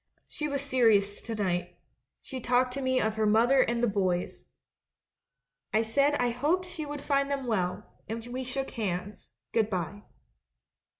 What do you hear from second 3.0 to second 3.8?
her mother